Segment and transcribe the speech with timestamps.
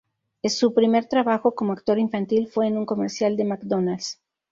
[0.45, 4.19] Su primer trabajo como actor infantil fue en un comercial de McDonald’s.